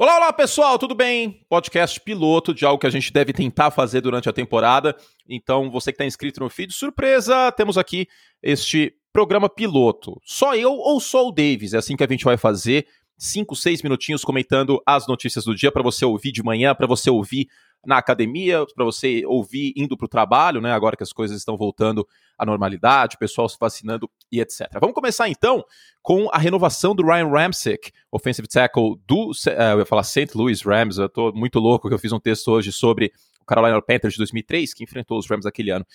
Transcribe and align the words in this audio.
Olá, 0.00 0.14
olá 0.14 0.32
pessoal, 0.32 0.78
tudo 0.78 0.94
bem? 0.94 1.44
Podcast 1.48 2.00
piloto 2.00 2.54
de 2.54 2.64
algo 2.64 2.78
que 2.78 2.86
a 2.86 2.90
gente 2.90 3.12
deve 3.12 3.32
tentar 3.32 3.72
fazer 3.72 4.00
durante 4.00 4.28
a 4.28 4.32
temporada. 4.32 4.96
Então, 5.28 5.68
você 5.72 5.90
que 5.90 5.96
está 5.96 6.06
inscrito 6.06 6.38
no 6.38 6.48
feed, 6.48 6.72
surpresa, 6.72 7.50
temos 7.50 7.76
aqui 7.76 8.06
este 8.40 8.94
programa 9.12 9.48
piloto. 9.48 10.20
Só 10.24 10.54
eu 10.54 10.70
ou 10.70 11.00
só 11.00 11.26
o 11.26 11.32
Davis? 11.32 11.74
É 11.74 11.78
assim 11.78 11.96
que 11.96 12.04
a 12.04 12.06
gente 12.06 12.24
vai 12.24 12.36
fazer. 12.36 12.86
Cinco, 13.18 13.56
seis 13.56 13.82
minutinhos 13.82 14.22
comentando 14.22 14.80
as 14.86 15.08
notícias 15.08 15.44
do 15.44 15.52
dia 15.52 15.72
para 15.72 15.82
você 15.82 16.04
ouvir 16.04 16.30
de 16.30 16.44
manhã, 16.44 16.76
para 16.76 16.86
você 16.86 17.10
ouvir 17.10 17.48
na 17.88 17.96
academia, 17.96 18.66
para 18.76 18.84
você 18.84 19.24
ouvir 19.24 19.72
indo 19.74 19.96
para 19.96 20.04
o 20.04 20.08
trabalho, 20.08 20.60
né? 20.60 20.72
Agora 20.72 20.94
que 20.94 21.02
as 21.02 21.10
coisas 21.10 21.38
estão 21.38 21.56
voltando 21.56 22.06
à 22.36 22.44
normalidade, 22.44 23.16
o 23.16 23.18
pessoal 23.18 23.48
se 23.48 23.56
vacinando 23.58 24.10
e 24.30 24.42
etc. 24.42 24.68
Vamos 24.78 24.94
começar 24.94 25.26
então 25.26 25.64
com 26.02 26.28
a 26.30 26.36
renovação 26.36 26.94
do 26.94 27.02
Ryan 27.02 27.28
Ramsick, 27.28 27.90
offensive 28.12 28.46
tackle 28.46 29.00
do, 29.06 29.30
uh, 29.30 29.72
eu 29.72 29.78
ia 29.78 29.86
falar 29.86 30.02
St. 30.02 30.28
Louis 30.34 30.60
Rams, 30.60 30.98
eu 30.98 31.06
estou 31.06 31.34
muito 31.34 31.58
louco 31.58 31.88
que 31.88 31.94
eu 31.94 31.98
fiz 31.98 32.12
um 32.12 32.20
texto 32.20 32.48
hoje 32.48 32.70
sobre 32.72 33.10
o 33.40 33.44
Carolina 33.46 33.80
Panthers 33.80 34.12
de 34.12 34.18
2003, 34.18 34.74
que 34.74 34.84
enfrentou 34.84 35.18
os 35.18 35.26
Rams 35.26 35.46
aquele 35.46 35.70
ano. 35.70 35.86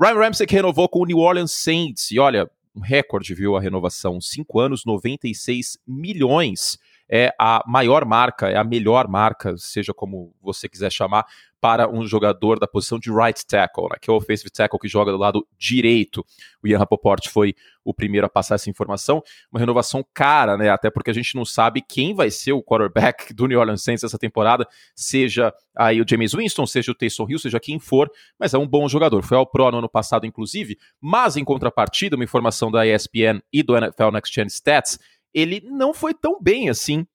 Ryan 0.00 0.18
Ramsick 0.18 0.52
renovou 0.52 0.88
com 0.88 0.98
o 0.98 1.06
New 1.06 1.18
Orleans 1.18 1.52
Saints, 1.52 2.10
e 2.10 2.18
olha, 2.18 2.50
um 2.74 2.80
recorde, 2.80 3.32
viu, 3.34 3.56
a 3.56 3.60
renovação, 3.60 4.20
5 4.20 4.58
anos, 4.58 4.84
96 4.84 5.78
milhões 5.86 6.76
é 7.08 7.32
a 7.38 7.62
maior 7.66 8.04
marca, 8.04 8.48
é 8.48 8.56
a 8.56 8.64
melhor 8.64 9.08
marca, 9.08 9.56
seja 9.56 9.94
como 9.94 10.34
você 10.40 10.68
quiser 10.68 10.90
chamar, 10.90 11.26
para 11.60 11.88
um 11.90 12.06
jogador 12.06 12.58
da 12.58 12.66
posição 12.66 12.98
de 12.98 13.10
right 13.10 13.44
tackle, 13.46 13.88
né, 13.90 13.96
que 14.00 14.10
é 14.10 14.12
o 14.12 14.16
offensive 14.16 14.50
tackle 14.50 14.78
que 14.78 14.88
joga 14.88 15.10
do 15.10 15.18
lado 15.18 15.46
direito. 15.58 16.24
O 16.62 16.68
Ian 16.68 16.78
Rapoport 16.78 17.28
foi 17.28 17.54
o 17.84 17.94
primeiro 17.94 18.26
a 18.26 18.30
passar 18.30 18.56
essa 18.56 18.68
informação. 18.68 19.22
Uma 19.50 19.60
renovação 19.60 20.04
cara, 20.12 20.56
né? 20.56 20.68
Até 20.68 20.90
porque 20.90 21.10
a 21.10 21.14
gente 21.14 21.34
não 21.36 21.44
sabe 21.44 21.80
quem 21.80 22.14
vai 22.14 22.30
ser 22.30 22.52
o 22.52 22.62
quarterback 22.62 23.32
do 23.32 23.46
New 23.46 23.58
Orleans 23.58 23.82
Saints 23.82 24.04
essa 24.04 24.18
temporada, 24.18 24.66
seja 24.94 25.52
aí 25.74 26.00
o 26.00 26.04
James 26.08 26.34
Winston, 26.34 26.66
seja 26.66 26.92
o 26.92 26.94
Taysom 26.94 27.26
Hill, 27.28 27.38
seja 27.38 27.60
quem 27.60 27.78
for, 27.78 28.10
mas 28.38 28.54
é 28.54 28.58
um 28.58 28.66
bom 28.66 28.88
jogador. 28.88 29.22
Foi 29.22 29.36
ao 29.36 29.46
Pro 29.46 29.70
no 29.70 29.78
ano 29.78 29.88
passado, 29.88 30.26
inclusive, 30.26 30.76
mas 31.00 31.36
em 31.36 31.44
contrapartida, 31.44 32.16
uma 32.16 32.24
informação 32.24 32.70
da 32.70 32.86
ESPN 32.86 33.40
e 33.52 33.62
do 33.62 33.76
NFL 33.76 34.10
Next 34.12 34.34
Gen 34.34 34.46
Stats, 34.46 34.98
ele 35.36 35.60
não 35.60 35.92
foi 35.92 36.14
tão 36.14 36.40
bem 36.40 36.70
assim 36.70 37.06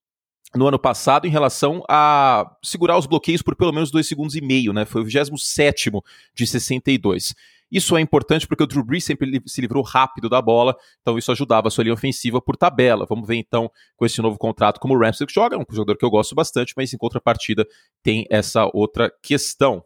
no 0.54 0.68
ano 0.68 0.78
passado 0.78 1.26
em 1.26 1.32
relação 1.32 1.84
a 1.90 2.56
segurar 2.64 2.98
os 2.98 3.08
bloqueios 3.08 3.42
por 3.42 3.56
pelo 3.56 3.72
menos 3.72 3.90
dois 3.90 4.08
segundos 4.08 4.36
e 4.36 4.42
meio, 4.42 4.72
né? 4.72 4.86
Foi 4.86 5.02
o 5.02 5.06
27 5.06 5.90
de 6.36 6.46
62. 6.46 7.34
Isso 7.72 7.96
é 7.96 8.02
importante 8.02 8.46
porque 8.46 8.64
o 8.64 8.68
Drew 8.68 8.84
Brees 8.84 9.06
sempre 9.06 9.42
se 9.48 9.62
livrou 9.62 9.82
rápido 9.82 10.28
da 10.28 10.42
bola, 10.42 10.76
então 11.00 11.18
isso 11.18 11.32
ajudava 11.32 11.70
a 11.70 11.72
sua 11.72 11.86
linha 11.86 11.94
ofensiva 11.94 12.42
por 12.42 12.58
tabela. 12.58 13.06
Vamos 13.08 13.26
ver 13.26 13.38
então 13.38 13.72
com 13.96 14.06
esse 14.06 14.22
novo 14.22 14.38
contrato 14.38 14.80
como 14.80 14.94
o 14.94 15.00
Ramsey 15.00 15.26
joga, 15.30 15.58
um 15.58 15.64
jogador 15.72 15.98
que 15.98 16.06
eu 16.06 16.10
gosto 16.10 16.36
bastante, 16.36 16.74
mas 16.76 16.94
em 16.94 16.98
contrapartida 16.98 17.66
tem 18.04 18.28
essa 18.30 18.70
outra 18.74 19.10
questão. 19.24 19.84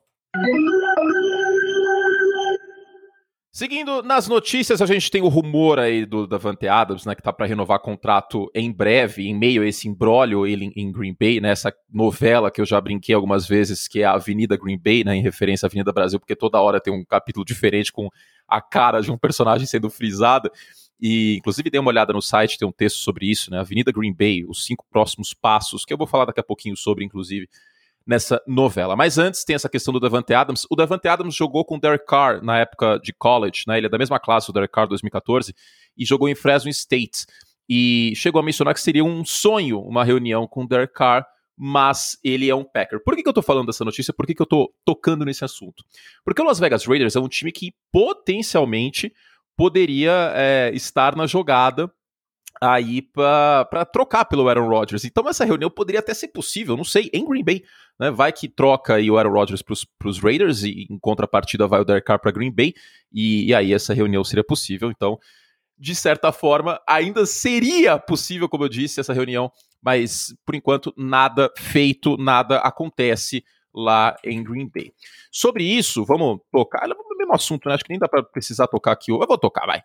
Seguindo 3.56 4.04
nas 4.04 4.28
notícias, 4.28 4.82
a 4.82 4.86
gente 4.86 5.10
tem 5.10 5.22
o 5.22 5.30
rumor 5.30 5.80
aí 5.80 6.06
do 6.06 6.28
Davante 6.28 6.68
Adams, 6.68 7.06
né, 7.06 7.16
que 7.16 7.22
tá 7.22 7.32
para 7.32 7.46
renovar 7.46 7.80
contrato 7.80 8.52
em 8.54 8.70
breve, 8.70 9.30
em 9.30 9.34
meio 9.34 9.64
a 9.64 9.66
esse 9.66 9.88
embrólio 9.88 10.46
ele 10.46 10.74
em 10.76 10.92
Green 10.92 11.16
Bay, 11.18 11.40
né, 11.40 11.52
essa 11.52 11.74
novela 11.90 12.52
que 12.52 12.60
eu 12.60 12.66
já 12.66 12.82
brinquei 12.82 13.16
algumas 13.16 13.48
vezes, 13.48 13.88
que 13.88 14.02
é 14.02 14.04
a 14.04 14.12
Avenida 14.12 14.58
Green 14.58 14.78
Bay, 14.78 15.06
né, 15.06 15.16
em 15.16 15.22
referência 15.22 15.66
à 15.66 15.68
Avenida 15.68 15.94
Brasil, 15.94 16.20
porque 16.20 16.36
toda 16.36 16.60
hora 16.60 16.82
tem 16.82 16.92
um 16.94 17.06
capítulo 17.06 17.46
diferente 17.46 17.94
com 17.94 18.10
a 18.46 18.60
cara 18.60 19.00
de 19.00 19.10
um 19.10 19.18
personagem 19.18 19.66
sendo 19.66 19.90
frisada. 19.90 20.52
E, 21.00 21.38
inclusive, 21.38 21.70
dei 21.70 21.80
uma 21.80 21.92
olhada 21.92 22.12
no 22.12 22.22
site, 22.22 22.58
tem 22.58 22.68
um 22.68 22.74
texto 22.74 22.98
sobre 22.98 23.26
isso, 23.32 23.50
né, 23.52 23.60
Avenida 23.62 23.90
Green 23.90 24.14
Bay, 24.14 24.44
os 24.44 24.66
cinco 24.66 24.86
próximos 24.92 25.34
passos, 25.34 25.86
que 25.86 25.94
eu 25.94 25.98
vou 25.98 26.08
falar 26.08 26.26
daqui 26.26 26.42
a 26.42 26.44
pouquinho 26.44 26.76
sobre, 26.76 27.06
inclusive, 27.06 27.48
nessa 28.06 28.42
novela. 28.46 28.96
Mas 28.96 29.18
antes 29.18 29.44
tem 29.44 29.56
essa 29.56 29.70
questão 29.70 29.94
do 29.94 30.00
Davante 30.00 30.34
Adams. 30.34 30.68
O 30.70 30.76
Davante 30.76 31.08
Adams 31.08 31.36
jogou 31.36 31.66
com 31.66 31.76
o 31.78 31.80
Derek 31.80 32.06
Carr 32.06 32.44
na 32.44 32.60
época 32.60 33.00
de 33.00 33.12
college, 33.14 33.64
né? 33.68 33.78
Ele 33.78 33.88
é 33.88 33.90
da 33.90 33.98
mesma 33.98 34.20
classe 34.20 34.48
do 34.48 34.54
Derek 34.54 34.72
Carr 34.72 34.88
2014 34.88 35.54
e 35.98 36.06
jogou 36.06 36.30
em 36.30 36.36
Fresno 36.36 36.70
State. 36.70 37.26
E 37.68 38.14
chegou 38.16 38.40
a 38.40 38.44
mencionar 38.44 38.74
que 38.74 38.82
seria 38.82 39.04
um 39.04 39.26
sonho 39.26 39.80
uma 39.80 40.04
reunião 40.04 40.48
com 40.48 40.64
o 40.64 40.68
Derek 40.68 40.94
Carr, 40.94 41.26
mas 41.58 42.18
ele 42.24 42.50
é 42.50 42.54
um 42.54 42.64
Packer. 42.64 43.02
Por 43.04 43.16
que, 43.16 43.24
que 43.24 43.30
eu 43.30 43.34
tô 43.34 43.42
falando 43.42 43.68
dessa 43.68 43.84
notícia? 43.84 44.14
Por 44.14 44.28
que, 44.28 44.36
que 44.36 44.42
eu 44.42 44.46
tô 44.46 44.72
tocando 44.84 45.26
nesse 45.26 45.44
assunto? 45.44 45.84
Porque 46.24 46.42
o 46.42 46.46
Las 46.46 46.60
Vegas 46.60 46.86
Raiders 46.86 47.16
é 47.16 47.20
um 47.20 47.28
time 47.28 47.52
que 47.52 47.74
potencialmente 47.92 49.12
poderia 49.56 50.34
é, 50.36 50.72
estar 50.76 51.16
na 51.16 51.26
jogada 51.26 51.92
aí 52.62 53.02
para 53.02 53.86
trocar 53.92 54.26
pelo 54.26 54.48
Aaron 54.48 54.68
Rodgers. 54.68 55.06
Então 55.06 55.28
essa 55.28 55.46
reunião 55.46 55.70
poderia 55.70 56.00
até 56.00 56.14
ser 56.14 56.30
possível, 56.30 56.78
não 56.78 56.84
sei, 56.84 57.10
em 57.14 57.26
Green 57.26 57.44
Bay. 57.44 57.64
Né? 58.00 58.12
Vai 58.12 58.32
que 58.32 58.48
troca 58.48 58.96
aí 58.96 59.10
o 59.10 59.18
Aaron 59.18 59.32
Rodgers 59.32 59.62
para 59.62 60.10
os 60.10 60.20
Raiders 60.20 60.64
e 60.64 60.88
em 60.90 60.98
contrapartida 61.00 61.68
vai 61.68 61.82
o 61.82 61.86
Derek 61.86 62.06
Carr 62.06 62.20
para 62.20 62.32
Green 62.32 62.52
Bay 62.52 62.74
e, 63.12 63.48
e 63.48 63.56
aí 63.56 63.74
essa 63.74 63.94
reunião 63.94 64.24
seria 64.24 64.44
possível. 64.44 64.92
Então, 64.92 65.20
de 65.78 65.94
certa 65.94 66.32
forma, 66.32 66.80
ainda 66.88 67.26
seria 67.26 68.00
possível, 68.00 68.48
como 68.48 68.64
eu 68.64 68.70
disse, 68.70 69.00
essa 69.00 69.14
reunião, 69.14 69.52
mas 69.82 70.34
por 70.46 70.56
enquanto 70.56 70.94
nada 70.98 71.52
feito, 71.58 72.18
nada 72.18 72.58
acontece 72.60 73.44
lá 73.74 74.16
em 74.24 74.42
Green 74.42 74.70
Bay. 74.74 74.94
Sobre 75.32 75.64
isso, 75.64 76.06
vamos 76.06 76.40
tocar, 76.52 76.90
é 76.90 76.94
o 76.94 77.18
mesmo 77.18 77.34
assunto, 77.34 77.68
né? 77.68 77.76
Acho 77.76 77.84
que 77.84 77.92
nem 77.92 78.00
dá 78.00 78.08
para 78.08 78.24
precisar 78.24 78.68
tocar 78.68 78.94
aqui. 78.94 79.12
Eu 79.12 79.20
vou 79.20 79.38
tocar, 79.38 79.66
vai. 79.66 79.84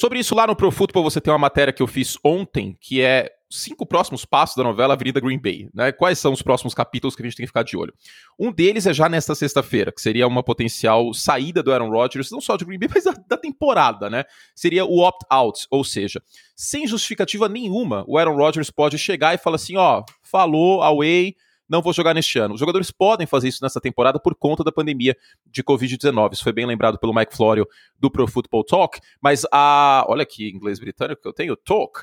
Sobre 0.00 0.18
isso, 0.18 0.34
lá 0.34 0.46
no 0.46 0.56
Pro 0.56 0.70
Football 0.70 1.04
você 1.04 1.20
tem 1.20 1.30
uma 1.30 1.38
matéria 1.38 1.74
que 1.74 1.82
eu 1.82 1.86
fiz 1.86 2.16
ontem, 2.24 2.74
que 2.80 3.02
é 3.02 3.30
cinco 3.50 3.84
próximos 3.84 4.24
passos 4.24 4.56
da 4.56 4.62
novela 4.62 4.94
Avenida 4.94 5.20
Green 5.20 5.38
Bay. 5.38 5.68
Né? 5.74 5.92
Quais 5.92 6.18
são 6.18 6.32
os 6.32 6.40
próximos 6.40 6.72
capítulos 6.72 7.14
que 7.14 7.20
a 7.20 7.26
gente 7.26 7.36
tem 7.36 7.44
que 7.44 7.48
ficar 7.48 7.64
de 7.64 7.76
olho? 7.76 7.92
Um 8.38 8.50
deles 8.50 8.86
é 8.86 8.94
já 8.94 9.10
nesta 9.10 9.34
sexta-feira, 9.34 9.92
que 9.92 10.00
seria 10.00 10.26
uma 10.26 10.42
potencial 10.42 11.12
saída 11.12 11.62
do 11.62 11.70
Aaron 11.70 11.90
Rodgers, 11.90 12.30
não 12.30 12.40
só 12.40 12.56
de 12.56 12.64
Green 12.64 12.78
Bay, 12.78 12.88
mas 12.94 13.04
da, 13.04 13.12
da 13.28 13.36
temporada, 13.36 14.08
né? 14.08 14.24
Seria 14.54 14.86
o 14.86 15.00
opt-out, 15.00 15.66
ou 15.70 15.84
seja, 15.84 16.22
sem 16.56 16.86
justificativa 16.86 17.46
nenhuma, 17.46 18.02
o 18.08 18.16
Aaron 18.16 18.36
Rodgers 18.36 18.70
pode 18.70 18.96
chegar 18.96 19.34
e 19.34 19.38
falar 19.38 19.56
assim: 19.56 19.76
ó, 19.76 20.02
falou, 20.22 20.82
away 20.82 21.34
não 21.70 21.80
vou 21.80 21.92
jogar 21.92 22.12
neste 22.12 22.38
ano. 22.38 22.54
Os 22.54 22.60
jogadores 22.60 22.90
podem 22.90 23.26
fazer 23.26 23.48
isso 23.48 23.62
nessa 23.62 23.80
temporada 23.80 24.18
por 24.18 24.34
conta 24.34 24.64
da 24.64 24.72
pandemia 24.72 25.16
de 25.46 25.62
Covid-19. 25.62 26.32
Isso 26.32 26.42
foi 26.42 26.52
bem 26.52 26.66
lembrado 26.66 26.98
pelo 26.98 27.14
Mike 27.14 27.36
Florio 27.36 27.66
do 27.98 28.10
Pro 28.10 28.26
Football 28.26 28.64
Talk, 28.64 29.00
mas 29.22 29.46
a. 29.52 30.04
Olha 30.08 30.22
aqui, 30.22 30.50
inglês 30.50 30.80
britânico 30.80 31.22
que 31.22 31.28
eu 31.28 31.32
tenho, 31.32 31.56
Talk. 31.56 32.00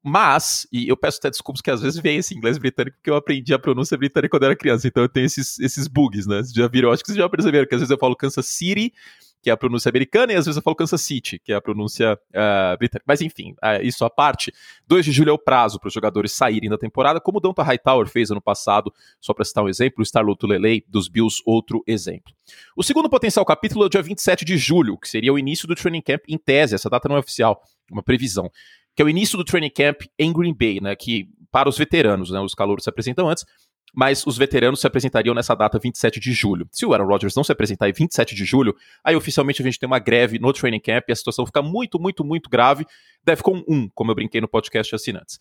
Mas, 0.00 0.66
e 0.72 0.88
eu 0.88 0.96
peço 0.96 1.18
até 1.18 1.28
desculpas 1.28 1.60
que 1.60 1.70
às 1.70 1.82
vezes 1.82 1.98
vem 1.98 2.18
esse 2.18 2.34
inglês 2.34 2.56
britânico, 2.56 2.96
porque 2.96 3.10
eu 3.10 3.16
aprendi 3.16 3.52
a 3.52 3.58
pronúncia 3.58 3.96
britânica 3.96 4.30
quando 4.30 4.44
era 4.44 4.54
criança, 4.54 4.86
então 4.86 5.02
eu 5.02 5.08
tenho 5.08 5.26
esses, 5.26 5.58
esses 5.58 5.88
bugs, 5.88 6.26
né? 6.26 6.36
Vocês 6.36 6.52
já 6.52 6.68
viram, 6.68 6.92
acho 6.92 7.02
que 7.02 7.08
vocês 7.08 7.18
já 7.18 7.28
perceberam 7.28 7.66
que 7.66 7.74
às 7.74 7.80
vezes 7.80 7.90
eu 7.90 7.98
falo 7.98 8.14
Kansas 8.14 8.46
City 8.46 8.92
que 9.42 9.50
é 9.50 9.52
a 9.52 9.56
pronúncia 9.56 9.88
americana, 9.88 10.32
e 10.32 10.36
às 10.36 10.46
vezes 10.46 10.56
eu 10.56 10.62
falo 10.62 10.76
Kansas 10.76 11.00
City, 11.00 11.38
que 11.38 11.52
é 11.52 11.56
a 11.56 11.60
pronúncia 11.60 12.14
uh, 12.14 12.76
britânica. 12.78 13.04
Mas 13.06 13.20
enfim, 13.20 13.52
uh, 13.52 13.82
isso 13.82 14.04
à 14.04 14.10
parte. 14.10 14.52
2 14.86 15.04
de 15.04 15.12
julho 15.12 15.30
é 15.30 15.32
o 15.32 15.38
prazo 15.38 15.78
para 15.78 15.88
os 15.88 15.94
jogadores 15.94 16.32
saírem 16.32 16.68
da 16.68 16.78
temporada, 16.78 17.20
como 17.20 17.38
o 17.38 17.40
Donta 17.40 17.62
Hightower 17.62 18.08
fez 18.08 18.30
ano 18.30 18.40
passado, 18.40 18.92
só 19.20 19.32
para 19.32 19.44
citar 19.44 19.64
um 19.64 19.68
exemplo, 19.68 20.00
o 20.00 20.02
Starlo 20.02 20.34
Tulele 20.34 20.84
dos 20.88 21.08
Bills, 21.08 21.42
outro 21.46 21.82
exemplo. 21.86 22.32
O 22.76 22.82
segundo 22.82 23.08
potencial 23.08 23.44
capítulo 23.44 23.84
é 23.84 23.86
o 23.86 23.90
dia 23.90 24.02
27 24.02 24.44
de 24.44 24.56
julho, 24.56 24.98
que 24.98 25.08
seria 25.08 25.32
o 25.32 25.38
início 25.38 25.68
do 25.68 25.74
training 25.74 26.02
camp 26.02 26.22
em 26.28 26.38
tese, 26.38 26.74
essa 26.74 26.90
data 26.90 27.08
não 27.08 27.16
é 27.16 27.20
oficial, 27.20 27.62
uma 27.90 28.02
previsão, 28.02 28.50
que 28.94 29.02
é 29.02 29.04
o 29.04 29.08
início 29.08 29.38
do 29.38 29.44
training 29.44 29.70
camp 29.70 30.02
em 30.18 30.32
Green 30.32 30.54
Bay, 30.54 30.80
né, 30.80 30.96
que 30.96 31.28
para 31.50 31.68
os 31.68 31.78
veteranos, 31.78 32.30
né, 32.30 32.40
os 32.40 32.54
calouros 32.54 32.84
se 32.84 32.90
apresentam 32.90 33.28
antes, 33.28 33.44
mas 33.94 34.26
os 34.26 34.36
veteranos 34.36 34.80
se 34.80 34.86
apresentariam 34.86 35.34
nessa 35.34 35.54
data 35.54 35.78
27 35.78 36.20
de 36.20 36.32
julho. 36.32 36.68
Se 36.70 36.84
o 36.86 36.92
Aaron 36.92 37.06
Rodgers 37.06 37.34
não 37.34 37.44
se 37.44 37.52
apresentar 37.52 37.88
em 37.88 37.92
27 37.92 38.34
de 38.34 38.44
julho, 38.44 38.74
aí 39.02 39.16
oficialmente 39.16 39.62
a 39.62 39.64
gente 39.64 39.78
tem 39.78 39.86
uma 39.86 39.98
greve 39.98 40.38
no 40.38 40.52
training 40.52 40.80
camp 40.80 41.04
e 41.08 41.12
a 41.12 41.16
situação 41.16 41.46
fica 41.46 41.62
muito, 41.62 41.98
muito, 41.98 42.24
muito 42.24 42.50
grave. 42.50 42.86
com 43.42 43.64
1, 43.68 43.88
como 43.94 44.10
eu 44.10 44.14
brinquei 44.14 44.40
no 44.40 44.48
podcast 44.48 44.90
de 44.90 44.96
assinantes. 44.96 45.38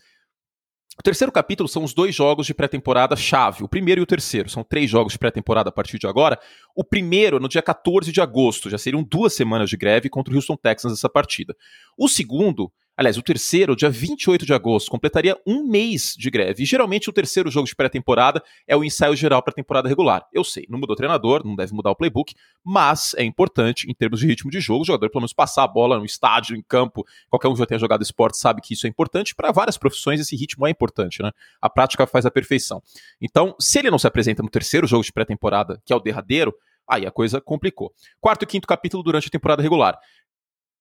O 1.00 1.04
terceiro 1.04 1.32
capítulo 1.32 1.70
são 1.70 1.84
os 1.84 1.94
dois 1.94 2.16
jogos 2.16 2.48
de 2.48 2.56
pré-temporada 2.56 3.16
chave, 3.16 3.64
o 3.64 3.68
primeiro 3.68 4.02
e 4.02 4.04
o 4.04 4.06
terceiro. 4.06 4.50
São 4.50 4.64
três 4.64 4.90
jogos 4.90 5.14
de 5.14 5.20
pré-temporada 5.20 5.70
a 5.70 5.72
partir 5.72 6.00
de 6.00 6.08
agora. 6.08 6.40
O 6.76 6.84
primeiro, 6.84 7.40
no 7.40 7.48
dia 7.48 7.62
14 7.62 8.12
de 8.12 8.20
agosto, 8.20 8.68
já 8.68 8.80
seriam 8.80 9.04
duas 9.04 9.34
semanas 9.34 9.70
de 9.70 9.78
greve 9.78 10.10
contra 10.10 10.34
o 10.34 10.36
Houston 10.36 10.58
Texans 10.58 10.94
essa 10.94 11.08
partida. 11.08 11.56
O 11.96 12.08
segundo 12.10 12.72
Aliás, 12.98 13.16
o 13.16 13.22
terceiro, 13.22 13.76
dia 13.76 13.92
28 13.92 14.44
de 14.44 14.54
agosto, 14.56 14.90
completaria 14.90 15.40
um 15.46 15.64
mês 15.64 16.16
de 16.18 16.32
greve. 16.32 16.64
E 16.64 16.66
geralmente 16.66 17.08
o 17.08 17.14
terceiro 17.14 17.52
jogo 17.52 17.68
de 17.68 17.76
pré-temporada 17.76 18.44
é 18.68 18.76
o 18.76 18.84
ensaio 18.84 19.16
geral 19.16 19.44
para 19.44 19.52
a 19.52 19.56
temporada 19.56 19.88
regular. 19.88 20.28
Eu 20.34 20.44
sei, 20.44 20.66
não 20.68 20.80
mudou 20.80 20.96
o 20.96 20.98
treinador, 20.98 21.46
não 21.46 21.56
deve 21.56 21.76
mudar 21.76 21.92
o 21.92 21.96
playbook, 21.96 22.34
mas 22.64 23.14
é 23.16 23.24
importante, 23.24 23.88
em 23.88 23.94
termos 23.94 24.20
de 24.20 24.26
ritmo 24.26 24.50
de 24.50 24.60
jogo, 24.60 24.82
o 24.82 24.86
jogador 24.86 25.12
pelo 25.12 25.22
menos 25.22 25.32
passar 25.32 25.64
a 25.64 25.68
bola 25.68 26.00
no 26.00 26.06
estádio, 26.06 26.58
em 26.58 26.62
campo. 26.64 27.06
Qualquer 27.30 27.48
um 27.50 27.54
que 27.54 27.60
já 27.60 27.68
tenha 27.68 27.80
jogado 27.80 28.02
esporte 28.02 28.40
sabe 28.40 28.62
que 28.62 28.74
isso 28.74 28.88
é 28.88 28.90
importante. 28.90 29.36
Para 29.36 29.52
várias 29.52 29.78
profissões, 29.78 30.20
esse 30.20 30.36
ritmo 30.36 30.66
é 30.66 30.72
importante, 30.72 31.22
né? 31.22 31.32
A 31.62 31.70
prática 31.70 32.08
faz 32.08 32.26
a 32.26 32.32
perfeição. 32.32 32.82
Então, 33.22 33.56
se 33.60 33.78
ele 33.78 33.92
não 33.92 34.00
se 34.00 34.08
apresenta 34.08 34.42
no 34.42 34.50
terceiro 34.50 34.88
jogo 34.88 35.04
de 35.04 35.14
pré-temporada, 35.14 35.80
que 35.86 35.94
é 35.94 35.96
o 35.96 36.00
derradeiro, 36.00 36.52
aí 36.88 37.06
a 37.06 37.12
coisa 37.12 37.40
complicou. 37.40 37.94
Quarto 38.20 38.42
e 38.42 38.48
quinto 38.48 38.68
capítulo 38.68 39.04
durante 39.04 39.28
a 39.28 39.30
temporada 39.30 39.62
regular. 39.62 40.00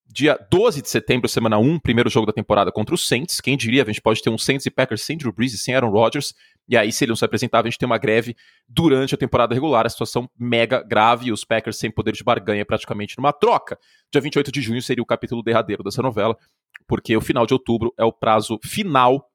Dia 0.08 0.38
12 0.50 0.82
de 0.82 0.88
setembro, 0.88 1.28
semana 1.28 1.58
1, 1.58 1.80
primeiro 1.80 2.08
jogo 2.08 2.26
da 2.26 2.32
temporada 2.32 2.70
contra 2.70 2.94
os 2.94 3.06
Saints. 3.06 3.40
Quem 3.40 3.56
diria, 3.56 3.82
a 3.82 3.86
gente 3.86 4.00
pode 4.00 4.22
ter 4.22 4.30
um 4.30 4.38
Saints 4.38 4.64
e 4.64 4.70
Packers 4.70 5.02
sem 5.02 5.16
Drew 5.16 5.32
Brees 5.32 5.52
e 5.52 5.58
sem 5.58 5.74
Aaron 5.74 5.90
Rodgers. 5.90 6.32
E 6.68 6.76
aí, 6.76 6.92
se 6.92 7.04
ele 7.04 7.10
não 7.10 7.16
se 7.16 7.24
apresentar, 7.24 7.60
a 7.60 7.64
gente 7.64 7.76
tem 7.76 7.86
uma 7.86 7.98
greve 7.98 8.36
durante 8.68 9.14
a 9.14 9.18
temporada 9.18 9.52
regular. 9.52 9.84
A 9.84 9.88
situação 9.88 10.30
mega 10.38 10.82
grave 10.82 11.26
e 11.26 11.32
os 11.32 11.44
Packers 11.44 11.76
sem 11.76 11.90
poder 11.90 12.12
de 12.12 12.22
barganha 12.22 12.64
praticamente 12.64 13.16
numa 13.18 13.32
troca. 13.32 13.78
Dia 14.10 14.20
28 14.20 14.52
de 14.52 14.62
junho 14.62 14.80
seria 14.80 15.02
o 15.02 15.06
capítulo 15.06 15.42
derradeiro 15.42 15.82
dessa 15.82 16.00
novela, 16.00 16.36
porque 16.86 17.16
o 17.16 17.20
final 17.20 17.44
de 17.44 17.52
outubro 17.52 17.92
é 17.98 18.04
o 18.04 18.12
prazo 18.12 18.58
final 18.62 19.28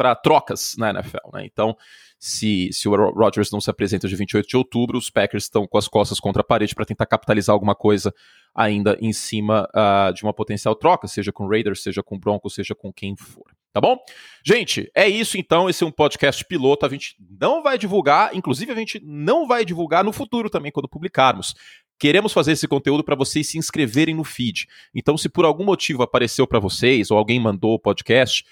para 0.00 0.14
trocas 0.14 0.76
na 0.78 0.88
NFL. 0.88 1.28
Né? 1.34 1.44
Então, 1.44 1.76
se, 2.18 2.70
se 2.72 2.88
o 2.88 3.10
Rodgers 3.12 3.50
não 3.50 3.60
se 3.60 3.68
apresenta 3.68 4.08
de 4.08 4.16
28 4.16 4.48
de 4.48 4.56
outubro, 4.56 4.96
os 4.96 5.10
Packers 5.10 5.44
estão 5.44 5.66
com 5.66 5.76
as 5.76 5.86
costas 5.86 6.18
contra 6.18 6.40
a 6.40 6.44
parede 6.44 6.74
para 6.74 6.86
tentar 6.86 7.04
capitalizar 7.04 7.52
alguma 7.52 7.74
coisa 7.74 8.14
ainda 8.54 8.96
em 8.98 9.12
cima 9.12 9.68
uh, 9.74 10.10
de 10.14 10.22
uma 10.22 10.32
potencial 10.32 10.74
troca, 10.74 11.06
seja 11.06 11.30
com 11.30 11.46
Raiders, 11.46 11.82
seja 11.82 12.02
com 12.02 12.18
Broncos, 12.18 12.54
seja 12.54 12.74
com 12.74 12.90
quem 12.90 13.14
for. 13.14 13.44
Tá 13.74 13.80
bom? 13.80 13.98
Gente, 14.42 14.90
é 14.94 15.06
isso 15.06 15.36
então. 15.36 15.68
Esse 15.68 15.84
é 15.84 15.86
um 15.86 15.92
podcast 15.92 16.42
piloto. 16.46 16.86
A 16.86 16.88
gente 16.88 17.14
não 17.38 17.62
vai 17.62 17.76
divulgar, 17.76 18.34
inclusive 18.34 18.72
a 18.72 18.74
gente 18.74 19.02
não 19.04 19.46
vai 19.46 19.66
divulgar 19.66 20.02
no 20.02 20.14
futuro 20.14 20.48
também, 20.48 20.72
quando 20.72 20.88
publicarmos. 20.88 21.54
Queremos 21.98 22.32
fazer 22.32 22.52
esse 22.52 22.66
conteúdo 22.66 23.04
para 23.04 23.14
vocês 23.14 23.46
se 23.48 23.58
inscreverem 23.58 24.14
no 24.14 24.24
feed. 24.24 24.66
Então, 24.94 25.18
se 25.18 25.28
por 25.28 25.44
algum 25.44 25.64
motivo 25.64 26.02
apareceu 26.02 26.46
para 26.46 26.58
vocês 26.58 27.10
ou 27.10 27.18
alguém 27.18 27.38
mandou 27.38 27.74
o 27.74 27.78
podcast, 27.78 28.46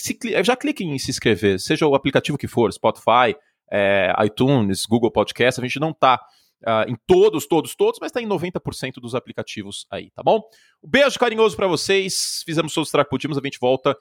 se, 0.00 0.18
já 0.42 0.56
cliquem 0.56 0.92
em 0.94 0.98
se 0.98 1.10
inscrever, 1.10 1.58
seja 1.60 1.86
o 1.86 1.94
aplicativo 1.94 2.38
que 2.38 2.48
for, 2.48 2.72
Spotify, 2.72 3.36
é, 3.70 4.12
iTunes, 4.24 4.86
Google 4.86 5.10
Podcast, 5.10 5.60
a 5.60 5.64
gente 5.64 5.80
não 5.80 5.90
está 5.90 6.16
uh, 6.16 6.68
ah, 6.68 6.84
em 6.88 6.96
todos, 7.06 7.46
todos, 7.46 7.74
todos, 7.74 7.98
mas 8.00 8.10
está 8.10 8.20
em 8.20 8.26
90% 8.28 8.94
dos 9.00 9.14
aplicativos 9.14 9.86
aí, 9.90 10.10
tá 10.10 10.22
bom? 10.22 10.40
Um 10.82 10.88
beijo 10.88 11.18
carinhoso 11.18 11.56
para 11.56 11.66
vocês, 11.66 12.42
fizemos 12.44 12.72
todos 12.72 12.88
os 12.88 12.92
track 12.92 13.08
a 13.14 13.40
gente 13.42 13.58
volta 13.60 13.96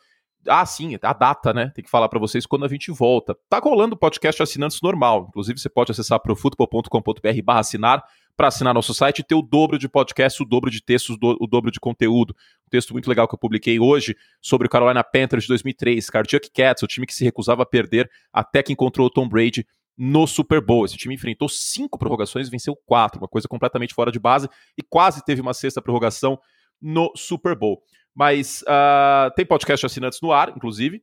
ah, 0.48 0.66
sim, 0.66 0.98
a 1.02 1.14
data, 1.14 1.54
né? 1.54 1.72
Tem 1.74 1.84
que 1.84 1.90
falar 1.90 2.08
para 2.08 2.20
vocês 2.20 2.46
quando 2.46 2.66
a 2.66 2.68
gente 2.68 2.92
volta. 2.92 3.36
Tá 3.50 3.60
rolando 3.60 3.96
o 3.96 3.98
podcast 3.98 4.42
assinantes 4.42 4.82
normal. 4.82 5.26
Inclusive, 5.30 5.60
você 5.60 5.70
pode 5.70 5.92
acessar 5.92 6.20
profutbol.com.br 6.20 7.42
barra 7.44 7.60
assinar 7.60 8.04
para 8.36 8.50
assinar 8.50 8.74
nosso 8.74 8.94
site 8.94 9.20
e 9.20 9.24
ter 9.24 9.36
o 9.36 9.42
dobro 9.42 9.80
de 9.80 9.88
podcast, 9.88 10.42
o 10.42 10.46
dobro 10.46 10.70
de 10.70 10.84
textos, 10.84 11.18
o 11.22 11.48
dobro 11.48 11.72
de 11.72 11.80
conteúdo. 11.80 12.36
Um 12.66 12.70
texto 12.70 12.92
muito 12.94 13.08
legal 13.08 13.28
que 13.28 13.36
eu 13.36 13.40
publiquei 13.40 13.80
hoje 13.80 14.16
sobre 14.42 14.68
o 14.68 14.70
Carolina 14.70 15.04
Panthers 15.04 15.44
de 15.44 15.50
2003, 15.50 16.10
Cardiac 16.10 16.50
Cats, 16.52 16.84
o 16.84 16.88
time 16.88 17.08
que 17.08 17.14
se 17.14 17.24
recusava 17.24 17.64
a 17.64 17.66
perder 17.66 18.10
até 18.34 18.62
que 18.62 18.74
encontrou 18.74 19.08
o 19.08 19.10
Tom 19.10 19.28
Brady 19.28 19.66
no 19.98 20.28
Super 20.28 20.60
Bowl. 20.60 20.86
Esse 20.86 20.98
time 20.98 21.16
enfrentou 21.16 21.48
cinco 21.48 21.98
prorrogações 21.98 22.48
e 22.48 22.52
venceu 22.52 22.76
quatro, 22.86 23.22
uma 23.22 23.28
coisa 23.28 23.48
completamente 23.48 23.94
fora 23.94 24.12
de 24.12 24.20
base 24.20 24.50
e 24.78 24.84
quase 24.84 25.24
teve 25.24 25.42
uma 25.42 25.54
sexta 25.54 25.82
prorrogação 25.82 26.38
no 26.82 27.12
Super 27.16 27.56
Bowl. 27.56 27.82
Mas 28.14 28.62
uh, 28.64 29.34
tem 29.36 29.46
podcast 29.46 29.86
assinantes 29.86 30.20
no 30.22 30.32
ar, 30.32 30.50
inclusive. 30.56 31.02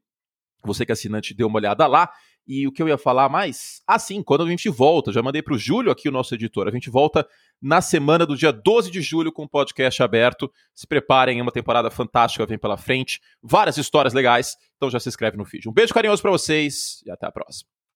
Você 0.64 0.87
que 0.87 0.93
é 0.93 0.94
assinante, 0.94 1.34
dê 1.34 1.44
uma 1.44 1.58
olhada 1.58 1.87
lá. 1.87 2.11
E 2.47 2.67
o 2.67 2.73
que 2.73 2.83
eu 2.83 2.89
ia 2.89 2.99
falar 2.99 3.29
mais? 3.29 3.83
Ah, 3.87 3.99
sim, 3.99 4.23
quando 4.23 4.43
a 4.43 4.49
gente 4.49 4.69
volta, 4.69 5.12
já 5.12 5.23
mandei 5.23 5.43
para 5.43 5.55
o 5.55 5.59
Júlio 5.59 5.93
aqui, 5.93 6.09
o 6.09 6.12
nosso 6.12 6.35
editor, 6.35 6.67
a 6.67 6.71
gente 6.71 6.91
volta 6.91 7.27
na 7.61 7.81
semana 7.81 8.27
do 8.27 8.37
dia 8.37 8.53
12 8.53 8.91
de 8.91 9.00
julho 9.00 9.33
com 9.33 9.44
o 9.44 9.49
podcast 9.49 10.03
aberto. 10.03 10.50
Se 10.75 10.87
preparem, 10.87 11.39
é 11.39 11.43
uma 11.43 11.53
temporada 11.53 11.91
fantástica, 11.91 12.44
vem 12.44 12.59
pela 12.59 12.77
frente. 12.77 13.21
Várias 13.43 13.77
histórias 13.77 14.12
legais, 14.12 14.56
então 14.77 14.91
já 14.91 14.99
se 14.99 15.09
inscreve 15.09 15.37
no 15.37 15.44
feed. 15.44 15.69
Um 15.69 15.73
beijo 15.73 15.94
carinhoso 15.94 16.21
para 16.21 16.33
vocês 16.33 17.03
e 17.06 17.11
até 17.11 17.27
a 17.27 17.33
próxima. 17.33 17.81